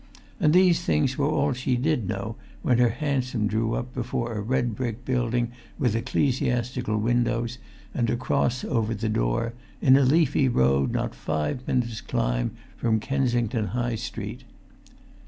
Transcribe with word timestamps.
And 0.39 0.51
these 0.51 0.81
things 0.83 1.15
were 1.15 1.27
all 1.29 1.53
she 1.53 1.75
did 1.77 2.07
know 2.07 2.35
when 2.63 2.79
her 2.79 2.89
hansom 2.89 3.45
drew 3.45 3.75
up 3.75 3.93
before 3.93 4.33
a 4.33 4.41
red 4.41 4.73
brick 4.75 5.05
building 5.05 5.51
with 5.77 5.95
ecclesiastical 5.95 6.97
windows, 6.97 7.59
and 7.93 8.09
a 8.09 8.15
cross 8.15 8.63
over 8.65 8.95
the 8.95 9.09
door, 9.09 9.53
in 9.79 9.95
a 9.95 10.01
leafy 10.03 10.49
road 10.49 10.91
not 10.91 11.13
five 11.13 11.67
minutes' 11.67 12.01
climb 12.01 12.53
from 12.75 12.99
Kensington 12.99 13.67
High 13.77 13.93
Street. 13.93 14.43